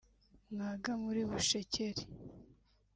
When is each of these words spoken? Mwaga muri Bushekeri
Mwaga 0.51 0.91
muri 1.03 1.21
Bushekeri 1.29 2.03